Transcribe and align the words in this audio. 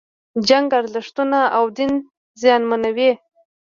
جنگ 0.47 0.67
ارزښتونه 0.79 1.39
او 1.57 1.65
دین 1.77 1.93
زیانمنوي. 2.41 3.11